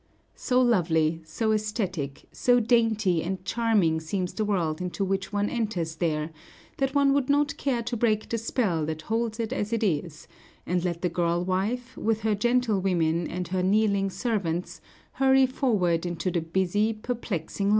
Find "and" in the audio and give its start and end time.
3.21-3.45, 10.65-10.83, 13.27-13.49